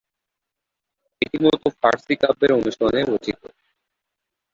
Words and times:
এটি 1.21 1.37
মূলত 1.43 1.63
ফারসি 1.79 2.13
কাব্যের 2.21 2.51
অনুসরণে 2.57 3.01
রচিত। 3.03 3.39